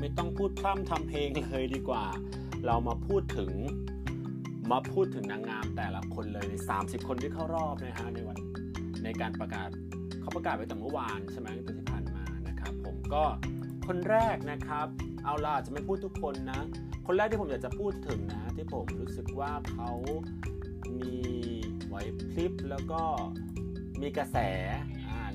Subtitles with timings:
[0.00, 2.04] ไม่ต้องพูดพร่ำทำเพลงเลยดีกว่า
[2.66, 3.52] เรามาพูดถึง
[4.70, 8.38] มาพูดถึงนางงามแต่ละคนเลยใน 30 คนที่เข้ารอบนะฮะในวัน
[9.04, 9.68] ในการประกาศ
[10.20, 13.24] เขาประกาศไปตั้งเมื่อวานใช่ไหมตั้งที่ผ่านมานะครับ ผมก็
[13.86, 14.86] คนแรกนะครับ
[15.24, 16.60] เอาล่ะจะไม่พูดทุกคนนะ
[17.06, 19.90] คนแรกที่ผมอยากจะพูดถึงนะที่ผมรู้สึกว่าเขา
[20.98, 21.14] มี
[21.86, 21.96] ไหว
[22.30, 23.02] พริบแล้วก็
[24.00, 24.36] มีกระแส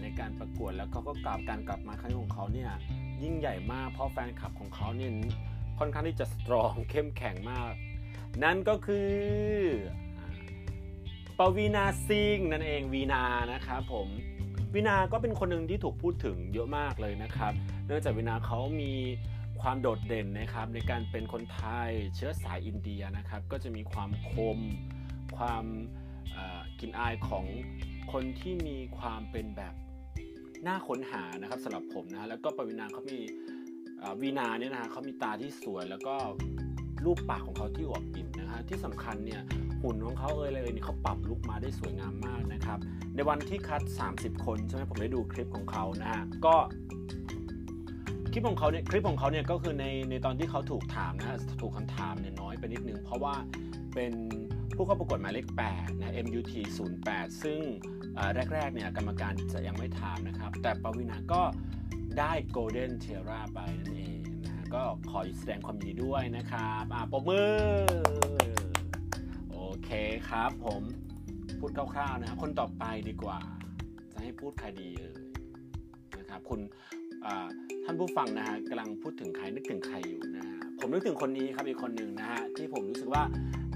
[0.02, 2.72] ในการประกวดแล้วเขาก็กลับการกลับมาครั้งของเขาเนี่ย
[3.23, 5.12] ยิ่งใหญ่มากเพราะแฟนคลับของเขาเนี่ย
[5.80, 7.73] ค่อนข้างที่จะสตรองเข้มแข็งมาก
[8.44, 9.12] นั่นก็คือ
[11.38, 13.23] ปวีนาซิงนั่นเองวีนา
[13.54, 14.08] นะครับผม
[14.73, 17.54] วีนาก็เป็นคนหนึ่งที่ถูกพูดถึงเยอะมากเลยนะครับ
[17.86, 18.94] เนื่องจากวีนาเขามี
[19.62, 24.59] ความโดดเด่นนะครับ ในการเป็นคนไทยเชื้อสายอินเดียนะครับ ก็จะมีความคม
[25.38, 25.66] ความ
[26.80, 27.45] กลิ่นอายของ
[28.12, 29.73] คนที่มีความเป็นแบบ
[30.67, 33.19] น่าค้นหานะครับสำหรับผมนะแล้วก็ปวีนาเขามี
[34.22, 36.16] วีนาเนี่ยนะฮะเขามีตาที่สวยแล้วก็
[37.05, 39.42] รูปปากของเขาที่อวบอิ่มนะฮะที่สำคัญเนี่ย
[39.81, 42.80] หุ่นของเขาเอ่ยเลยนี่ยเขาปรับลุกมาได้สวยงามมากนะครับ
[43.16, 43.81] ในวันที่คัด
[44.14, 46.55] 30 คนใช่ไหมผมได้ดูคลิปของเขานะฮะก็
[48.31, 53.36] คลิปของเขาเนี่ยคลิปของเขาเนี่ยก็คือในในตอนที่เขาถูกถามนะถูกคำถามเนี่ยน้อยไปนิดนึง เพราะว่า
[53.94, 54.14] เป็น
[54.75, 56.53] ผู้เข้าประกวดหมายเลข8นะ MUT
[56.97, 57.59] 08 ซึ่ง
[58.53, 61.42] แรกๆเนี่ยกรรมการจะยังไม่ถามนะครับ แต่ปวินาก็
[62.20, 67.53] ได้ Golden t i e r a ไปนั่นเองนะก็ขอแสดงความยินดีด้วยนะครับอ่าปรบมือ
[69.52, 69.89] โอเค
[70.30, 70.81] ครับผม
[71.59, 73.39] พูดคร่าวๆนะคคนต่อไปดีกว่า
[74.11, 75.16] จะให้พูดใครดีเอ่ย
[76.20, 76.59] นะครับคุณ
[77.83, 83.23] ท่านผู้ฟังนะฮะกำลังพูดถึงใครนึกถึงใครอยู่นะฮะผมนึกถึงคนนี้ครับอีกคนหนึ่งนะฮะที่ผมรู้สึกว่า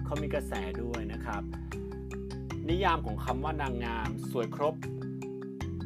[0.08, 1.41] เขามีกระแสด้วยนะครับ
[2.69, 4.75] นิยามของคำว่านางงาม สวยครบ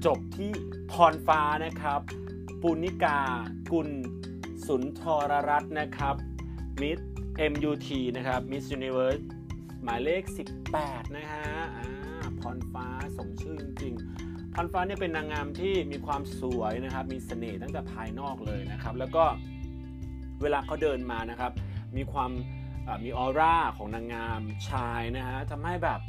[0.06, 0.52] จบที่
[0.92, 2.02] พรฟ้านะครับ
[2.62, 3.20] ปุณิกา
[3.72, 3.90] กุล
[4.68, 6.16] สุนทรรัตน์นะครับ
[6.82, 7.00] มิส
[7.52, 9.20] MUT นะครับมิสยูนิเวิร์ส
[9.84, 10.24] หมายเลข
[10.68, 11.46] 18 นะฮะ
[12.40, 19.24] พรฟ้าสมชื่อจริงๆพรฟ้าเนี่ยเป็นนางงามที่มีความสวยนะครับ มีเสน่ห์ตั้งแต่ภายนอกเลยนะครับ แล้วก็
[20.42, 21.52] เวลาเขาเดินมานะครับ
[21.98, 22.32] มีความ
[23.04, 26.00] มีออร่าของนางงามชายนะฮะทำให้แบบ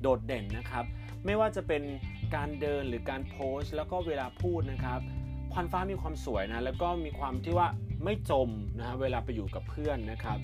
[0.00, 0.84] โดดเด่นนะครับ
[1.24, 1.82] ไม่ว่าจะเป็น
[2.34, 5.00] การเดินหรือการโพสแล้วก็เวลาพูดนะครับ
[5.52, 7.68] พรฟ้ามีความสวยนะแล้วก็มีความที่ว่า
[8.04, 10.38] ไม่จมนะฮะเวลาไปอยู่กับเพื่อนนะครับ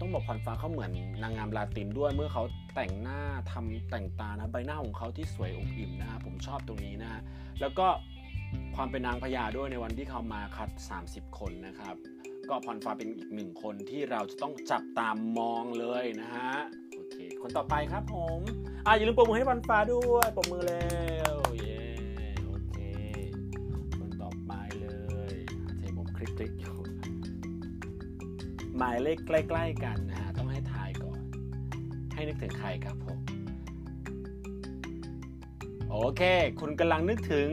[0.00, 0.90] ต้องบอกพรฟ้าเขาเหมือน
[1.22, 2.42] นางงามลาตินด้วยเมื่อเขา
[2.74, 3.20] แต่งหน้า
[3.52, 7.20] ทำแต่งตานะใบหน้าของเขาที่สวยอบอิ่มนะฮะผมชอบตรงนี้นะฮะ
[7.60, 7.86] แล้วก็
[8.76, 10.68] ความเป็นนางพญาด้วยในวันที่เขามาคัด
[11.04, 11.96] 30 คนนะครับ
[12.50, 16.54] ก็พรฟ้าเป็นอีกหนึ่งคนที่เราจะต้องจับตามมองเลยนะฮะ
[16.96, 18.40] โอเค คนต่อไปครับผม
[18.86, 20.94] อะอย่าลืมปรบมือให้พรฟ้าด้วยปรบมือแล้
[21.32, 21.84] วเย้
[22.46, 22.76] โอเค
[23.98, 24.88] คนต่อไปเล
[25.32, 25.34] ย
[25.78, 26.76] ใช้ผมคลิกคลิกอยู่
[28.76, 31.20] หมายเลขใกล้ ๆ กันนะฮะต้องให้ทายก่อน
[32.14, 33.18] ให้นึกถึงใครครับผม
[35.90, 36.22] โอเค
[36.60, 37.48] คุณกำลังนึกถึง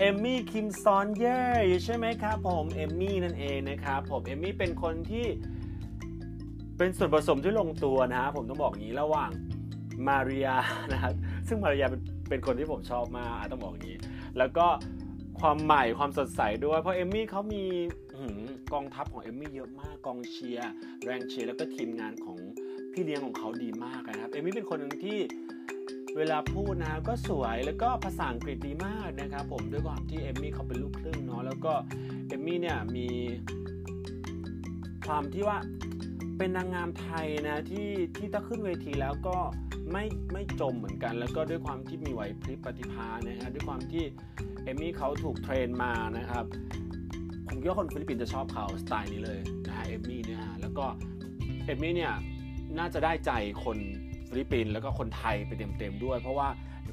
[0.00, 1.40] เอมมี่คิมซอนเย่
[1.84, 5.26] ใช่ไหมครับผมเอมมี่นั่นเองนะครับผมเอมมี่เป็นคนที่
[6.78, 9.30] เป็นส่วนผสมที่ลงตัวนะฮะผมต้องบอกอย่างนี้ระหว่าง
[10.06, 10.56] มาริยา
[10.92, 11.14] นะครับ
[11.48, 13.98] ซึ่งมาริยาเป็นเป็นคนที่ผมชอบมากต้องบอกอย่างนี้
[14.38, 14.66] แล้วก็
[15.40, 17.64] ความใหม่ความสดใสด้วย เพราะเอมมี่เขามี
[18.72, 20.70] กองทัพของเอมมี่เยอะมากกองเชียร์
[21.04, 22.38] แรงเชียร์แล้วก็ทีมงานของ
[22.92, 25.18] พี่เลี้ยงของเขาดีมากนะครับเอมมี่เป็นคนหนึ่งที่
[26.16, 31.72] เวลาพูดนะก็สวยแล้วก็ภาษาอังกฤษดีมากนะครับผมด้วยความที่เอมมี่เขาเป็นลูกครึ่งเนาะแล้วก็
[32.28, 33.08] เอมมี่เนี่ยมี
[35.06, 35.58] ความที่ว่า
[36.38, 39.36] เป็นนางงามไทยนะที่ที่ถ้าขึ้นเวทีแล้วก็
[39.92, 44.04] ไม่ไม่จมเหมือนกัน แล้วก็ด้วยความที่มีไหวพริบปฏิภาณนะฮะด้วยความที่
[44.64, 46.44] เอมมี่เขาถูก train มานะครับ
[47.46, 50.86] ผมคิดว่าคนฟิลิปปินส์จะชอบเขาสไตล์นี้เลยนะฮะเอมมี่เนี่ยแล้วก็
[51.66, 52.14] เอมมี่เนี่ย
[52.78, 53.32] น่าจะได้ใจ
[53.64, 53.78] คน
[54.28, 56.48] ฟิลิปปินส์แล้วก็คนไทยไปเต็มๆด้วย เพราะว่า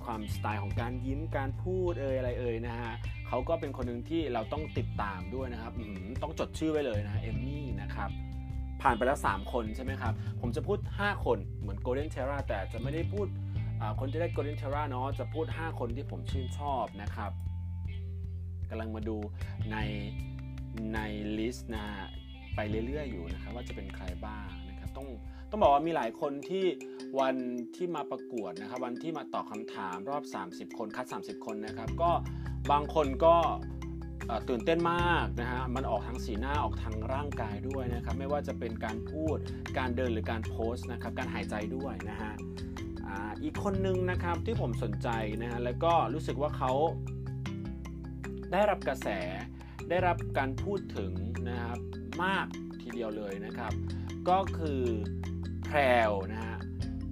[0.06, 2.94] ความสไตล์ของการยิ้มการพูดเอ่ยอะไรเอ่ยนะฮะ
[3.28, 5.74] เขาก็เป็นคนหนึ่งที่เราต้องติดตามด้วยนะครับ
[6.24, 8.10] ต้องจดชื่อไว้เลยนะเอมมี่นะครับ
[8.82, 13.28] ผ่านไปแล้ว 3 คนใช่ไหมครับ ผมจะพูด 5 คนเหมือน Golden Terra แต่จะไม่ได้พูด
[14.00, 17.32] คนที่ได้ Golden Terra เนาะจะพูด 5 คนที่ผมชื่นชอบนะครับ
[18.70, 19.18] กำลังมาดู
[19.72, 19.78] ใน
[20.94, 21.00] ใน
[21.38, 21.86] ลิสต์นะ
[22.56, 25.08] ไปเรื่อยๆอยู่นะครับว่าจะเป็นใครบ้างนะ ต้อง
[25.50, 26.66] ต้องบอกว่ามีหลายคนที่
[27.20, 27.36] วัน
[27.76, 32.12] ที่มาประกวดนะครับ วันที่มาตอบคาถามรอบ 30 คนคัด 30 คนนะครับ ก็
[32.72, 33.36] บางคนก็
[34.50, 39.38] ตื่นเต้นมากนะฮะ มันออกทางสีหน้าออกทางร่างกายด้วยนะครับ ไม่ว่าจะเป็นการพูด
[39.78, 42.34] การเดินหรือการโพสต์นะครับ การหายใจด้วยนะฮะ
[43.44, 45.10] อีกคนนึงนะครับที่ผมสนใจ
[45.42, 46.72] นะฮะ แล้วก็รู้สึกว่าเขา
[48.52, 49.08] ได้รับกระแส
[49.90, 51.12] ได้รับการพูดถึง
[51.50, 51.80] นะครับ
[52.24, 52.46] มาก
[52.82, 53.74] ทีเดียวเลยนะครับ
[54.30, 54.82] ก็คือ
[55.66, 55.78] แพร
[56.10, 56.58] วนะฮะ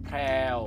[0.06, 0.18] แพร
[0.58, 0.60] ว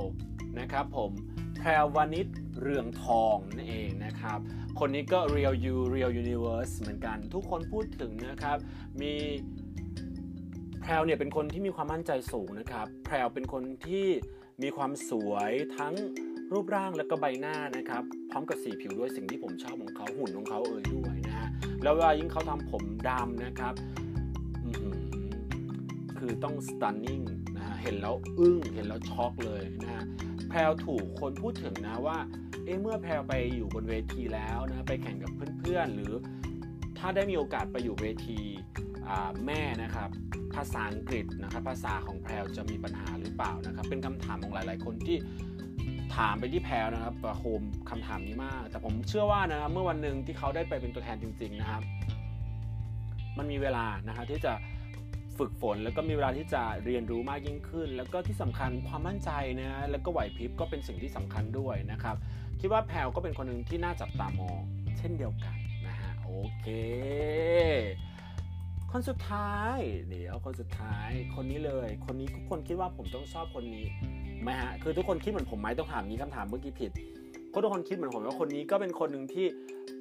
[0.59, 1.11] นะครับผม
[1.59, 2.27] แพรววานิช
[2.61, 4.39] เรืองทองนั่นเองนะครับ
[4.79, 8.57] คนนี้ก็ Real You Real Universe เหมือนกันทุกคนพูดถึงนะครับ
[9.01, 9.13] มี
[10.81, 14.07] แพรวเนี่ยเป็นคนที่มีความมั่นใจสูงนะครับ แพรวเป็นคนที่
[14.63, 15.93] มีความสวยทั้ง
[16.53, 21.47] รูปร่างและก็ใบหน้านะครับ พร้อมกับสีผิวด้วยสิ่งที่ผมชอบของเขาหุ่นของเขาเอ่ยด้วยนะฮะ
[21.83, 23.73] แล้วเวลายิ่งเขาทำผมดำนะครับ
[26.25, 27.25] คือต้อง stunning
[27.57, 30.03] นะฮะเห็นแล้วอึ้งเห็นแล้วช็อกเลยนะฮะ
[30.49, 32.17] แพรวถูกคนพูดถึงนะว่า
[32.65, 35.31] เอ๊ะเมื่อแพรวไปอยู่บนเวทีแล้วนะไปแข่งกับ
[35.61, 36.13] เพื่อนๆ หรือ
[36.97, 38.39] ถ้าได้มีโอกาสไปอยู่เวที
[39.45, 40.09] แม่นะครับ
[40.55, 45.17] ภาษาอังกฤษนะครับภาษาของแพรวจะมีปัญหาหรือเปล่านะครับเป็นคำถามของหลาย ๆ คนที่
[46.15, 51.83] ถามไปที่แพรนะครับโฮมคำถามนี้มาก แต่ผมเชื่อว่านะครับเมื่อวันหนึ่งที่เขาได้ไปเป็นตัวแทนจริง ๆ นะครับ
[53.37, 54.53] มันมีเวลานะครับที่จะ
[55.39, 62.15] ฝึกฝน แล้วก็มีเวลาที่จะเรียนรู้มากยิ่งขึ้น แล้วก็ที่สำคัญความมั่นใจนะแล้วก็ไหวพริบก็เป็นสิ่งที่สำคัญด้วยนะครับ
[62.59, 64.59] คิดว่าแพลก็เป็นคนหนึ่งที่น่าจับตามอง
[64.97, 65.55] เช่นเดียวกัน
[65.87, 66.65] นะฮะโอเค
[68.91, 69.77] คนสุดท้าย
[70.09, 73.85] เดี๋ยวคนสุดท้ายคนนี้เลย คนนี้ทุกคนคิดว่าผมต้องชอบคนนี้
[74.43, 76.91] ไหมฮะคือทุกคนคิดเหมือนผมไหมต้องถามนี้คำถามเมื่อกี้ผิด
[77.53, 79.45] ก็ทุกคนคิดเหมือนผมว่าคนนี้ก็เป็นคนหนึ่งที่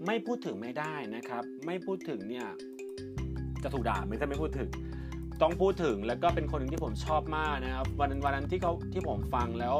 [0.06, 2.46] ไม่พูดถึงไม่ได้นะครับ ไม่พูดถึงเนี่ย
[3.62, 4.68] จะถูกด่าไม่ใช่ไม่พูดถึง
[5.44, 9.76] ต้องพูดถึงแล้วก็เป็นคนหนึ่งที่ผมชอบมากนะครับ วันนั้นวันนั้นที่เขาที่ผมฟังแล้ว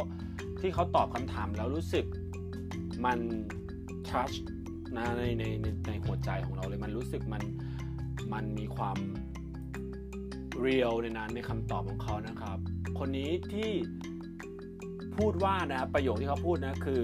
[0.60, 2.04] ที่เขาตอบคำถามแล้วรู้สึก
[3.04, 3.18] มัน
[4.08, 4.30] ทัช
[4.96, 7.42] นะในในในในหัวใจของเราเลยมันรู้สึกมัน
[8.32, 8.98] มันมีความ
[10.60, 12.58] เรียลในนั้นในคำตอบของเขานะครับ
[12.98, 13.70] คนนี้ที่
[15.16, 17.02] พูดว่านะประโยคที่เขาพูดนะคือ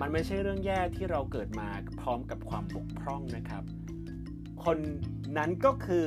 [0.00, 1.68] มันไม่ใช่เรื่องแย่ที่เราเกิดมา
[2.00, 3.62] พร้อมกับความบกพร่องนะครับ
[4.64, 4.78] คน
[5.38, 6.06] นั้นก็คือ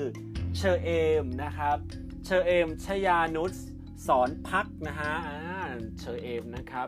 [0.58, 0.92] เชอเอ
[1.24, 1.78] มนะครับ
[2.26, 3.54] เชอเอมชยานุส
[4.08, 5.14] สอนพักนะฮะ
[6.00, 6.88] เชอเอมนะครับ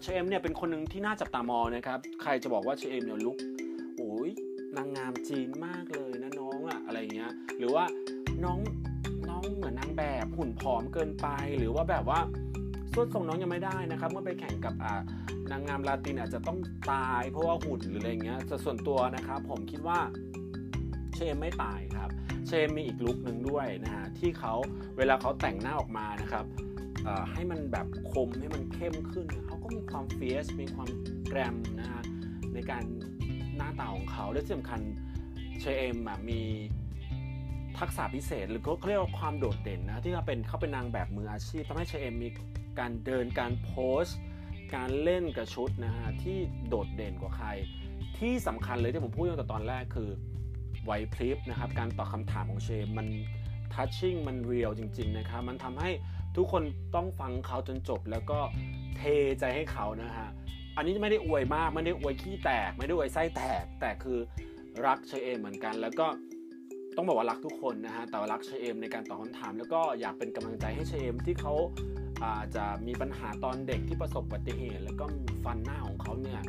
[0.00, 3.36] เชอเอมเนี่ยเป็นคนหนึ่งที่น่าจับตามองนะครับใครจะบอกว่าเชอเอมเนี่ยลุก
[3.96, 4.30] โอ้ย
[4.76, 7.84] นางงามจีนมากเลยนะน้องอะอะไรเงี้ยหรือว่า
[8.44, 8.58] น้อง
[9.28, 11.26] น้องเหมือนนางแบบหุ่นผอมเกินไป
[11.58, 12.20] หรือว่าแบบว่า
[12.94, 14.94] สุดทรงน้องยังไม่ได้นะครับเมื่อไปแข่งกับอ่า
[15.50, 16.58] นางงามลาตินอาจจะต้อง
[16.92, 19.98] ตายเพราะว่าหุ่นหรืออะไรเงี้ยส่วนตัวนะครับผมคิดว่า
[21.14, 22.10] เชมไม่ตายครับ
[22.48, 24.54] เชมมีอีกลุคหนึ่งด้วยนะฮะที่เขา
[24.98, 26.44] เวลาเขาแต่งหน้าออกมานะครับ
[27.32, 30.88] ให้มันแบบคมให้มันเข้มขึ้นเขาก็มีความเฟียสมีความ
[31.28, 32.02] แกรมนะฮะ
[32.54, 32.84] ในการ
[33.56, 34.80] หน้าตาของเขาและที่สำคัญ
[35.60, 35.96] เชม
[36.28, 36.42] มี
[37.78, 42.28] ทักษะพิเศษ หรือเขาเรียกว่าความโดดเด่นนะที่เขาเป็นเขาเป็นนางแบบมืออาชีพทำให้เชมมี
[42.78, 43.72] การเดินการโพ
[44.02, 44.04] ส
[44.74, 47.48] การเล่นกับชุดนะฮะที่โดดเด่นกว่าใคร
[48.18, 50.10] ที่สำคัญเลยที่ผมพูดตั้งแต่ตอนแรกคือ
[50.88, 53.06] ไหวพริบนะครับ การตอบคาถามของเชมมัน
[53.72, 55.90] ทัชชิ่งมันเรียลจริง ๆ นะครับ มันทำให้
[56.36, 56.62] ทุกคน
[56.94, 58.38] ต้องฟังเขาจนจบแล้วก็
[58.96, 59.02] เท
[59.40, 60.28] ใจให้เขานะฮะ
[60.76, 64.18] อันนี้ไม่ได้อวยมากไม่ได้อวยขี้แตก ไม่ได้อวยไส้แตก แต่คือ
[64.86, 66.06] รักเชเอมเหมือนกัน แล้วก็
[66.96, 71.54] ต้องบอกว่ารักทุกคนนะฮะแต่รักเชเอมในการตอบคำถาม แล้วก็อยากเป็นกำลังใจให้เชเอมที่เขา
[72.44, 75.04] จจะมีปัญหาตอนเด็กที่ประสบอุบัติเหตุ แล้วก็
[75.44, 76.40] ฟันหน้าของเขาเนี่ย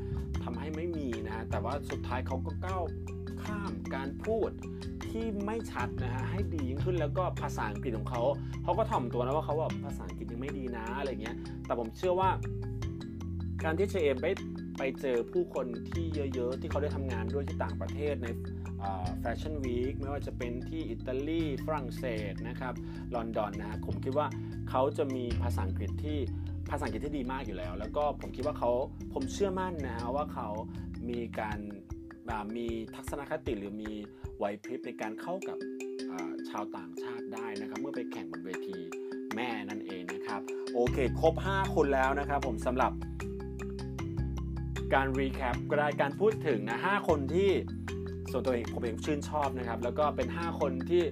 [0.44, 2.84] ทำให้ไม่มีนะฮะแต่ว่าสุดท้ายเขาก็ก้าว
[3.44, 4.50] ข้ามการพูด
[5.10, 8.22] ที่ไม่ชัดนะฮะให้ดียิ่งขึ้นแล้วก็ภาษาอังกฤษของเขา
[8.64, 11.36] เขาก็ถ่อมตัวนะว่าเขาแบบภาษาอังกฤษยังไม่ดีนะอะไรเงี้ย
[11.66, 12.30] แต่ผมเชื่อว่า
[13.64, 14.26] การที่เชเอมไป
[14.80, 18.28] ไปเจอผู้คนที่เยอะๆ ที่เขาได้ทำงานด้วยที่ต่างประเทศใน
[19.20, 22.74] แฟชั่นวีคไม่ว่าจะเป็นที่อิตาลีฝรั่งเศสนะครับ
[23.16, 24.28] ลอนดอนนะผมคิดว่า
[24.70, 26.18] เขาจะมีภาษาอังกฤษที่
[26.70, 28.72] ภาษาอังกฤษที่ดีมากอยู่แล้ว แล้วก็ผมคิดว่าเขา
[29.14, 30.48] ผมเชื่อมั่นนะฮะว่าเขา
[31.10, 31.60] มีการ
[32.58, 33.92] มีทัศนคติหรือมี
[34.38, 35.58] ไหวพริบในการเข้ากับ
[36.50, 38.78] ชาวต่างชาติได้นะครับเมื่อไปแข่งบนเวที
[39.36, 40.42] แม่นั่นเองนะครับ
[40.74, 42.92] โอเค ครบ 5 คนแล้วนะครับผมสำหรับ
[44.94, 47.50] การรีแคปก็ได้การพูดถึงนะ 5 คนที่
[48.32, 51.04] ส่วนตัวเองผมเองชื่นชอบนะครับ แล้วก็เป็น 5 คนที่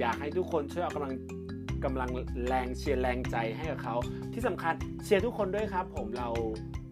[0.00, 1.12] อยากให้ทุกคนช่วยเอากำลัง
[1.84, 2.10] กำลัง
[2.46, 3.96] แรงเชียร์แรงใจให้กับเขา
[4.32, 6.28] ที่สำคัญเชียร์ทุกคนด้วยครับ ผมเรา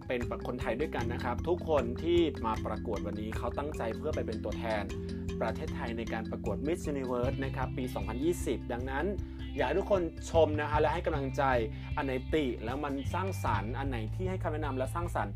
[0.06, 4.82] เป็นคนไทยด้วยกันนะครับ ทุกคนที่มาประกวดวันนี้เขาตั้งใจเพื่อไปเป็นตัวแทน
[5.40, 7.84] ประเทศไทยในการประกวด Miss Universe นะครับ ปี
[8.28, 9.04] 2020 ดังนั้น
[9.56, 11.42] อยากให้ทุกคนชมนะฮะและให้กำลังใจ
[11.96, 15.32] อันไหนติแล้วมันสร้างสารรค์อันไหนที่ให้คำแนะนำและสร้างสรรค์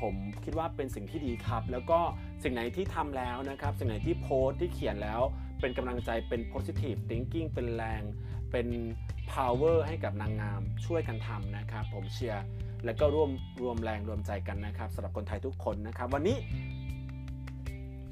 [0.00, 1.98] ผมคิดว่าเป็นสิ่งที่ดีครับ แล้วก็
[2.42, 5.20] สิ่งไหนที่ทำแล้วนะครับ สิ่งไหนที่โพสที่เขียนแล้ว
[5.60, 8.02] เป็นกำลังใจเป็น positive thinking เป็นแรง
[8.50, 8.68] เป็น
[9.32, 12.44] power ให้กับนางงามช่วยกันทำนะครับ ผมเชียร์
[12.84, 13.30] แล้วก็ร่วม
[13.62, 16.36] รวมแรงรวมใจกันนะครับสำหรับคนไทยทุกคนนะครับ วันนี้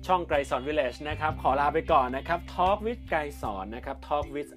[0.06, 4.50] ช่องไกรสอนวิลเลจนะครับ ขอลาไปก่อนนะครับ Talk with ไกรสอนนะครับ Talk with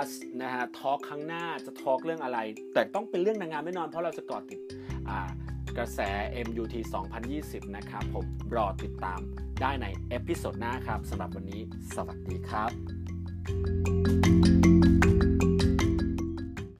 [0.00, 0.10] us
[0.42, 2.38] นะฮะ Talk ครั้งหน้าจะ talk เรื่องอะไร
[2.74, 4.60] แต่ต้องเป็นเรื่องนางงามแน่นอนเพราะเราจะเกาะติด
[5.08, 5.18] อ่า
[5.78, 6.00] กระแส
[6.46, 6.74] MUT
[7.24, 9.20] 2020 นะครับ ผมรอติดตาม
[9.60, 11.62] ได้ใน episode หน้าครับสำหรับวันนี้
[11.94, 12.70] สวัสดีครับ
[14.24, 14.57] thank you